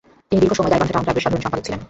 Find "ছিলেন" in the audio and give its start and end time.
1.65-1.79